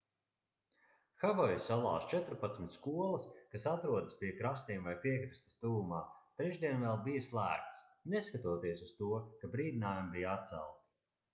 havaju 1.23 1.57
salās 1.65 2.05
četrpadsmit 2.13 2.77
skolas 2.77 3.27
kas 3.55 3.67
atrodas 3.71 4.15
pie 4.21 4.31
krastiem 4.39 4.87
vai 4.89 4.95
piekrastes 5.03 5.59
tuvumā 5.65 5.99
trešdien 6.41 6.81
vēl 6.85 6.97
bija 7.09 7.25
slēgtas 7.27 7.83
neskatoties 8.15 8.81
uz 8.87 8.91
to 9.03 9.11
ka 9.43 9.51
brīdinājumi 9.57 10.11
bija 10.17 10.33
atcelti 10.39 10.85